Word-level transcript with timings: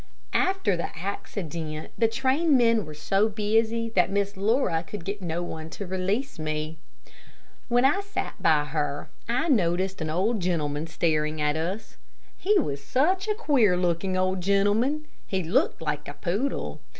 After 0.33 0.75
the 0.75 0.89
accident, 0.97 1.91
the 1.95 2.07
trainmen 2.07 2.87
were 2.87 2.93
so 2.95 3.29
busy 3.29 3.87
that 3.91 4.09
Miss 4.09 4.35
Laura 4.35 4.81
could 4.81 5.05
get 5.05 5.21
no 5.21 5.43
one 5.43 5.69
to 5.77 5.85
release 5.85 6.39
me. 6.39 6.79
While 7.67 7.85
I 7.85 7.99
sat 8.01 8.41
by 8.41 8.65
her, 8.65 9.11
I 9.29 9.47
noticed 9.47 10.01
an 10.01 10.09
old 10.09 10.39
gentleman 10.39 10.87
staring 10.87 11.39
at 11.39 11.55
us. 11.55 11.97
He 12.35 12.57
was 12.57 12.83
such 12.83 13.27
a 13.27 13.35
queer 13.35 13.77
looking 13.77 14.17
old 14.17 14.41
gentleman. 14.41 15.05
He 15.27 15.43
looked 15.43 15.83
like 15.83 16.07
a 16.07 16.15
poodle. 16.15 16.81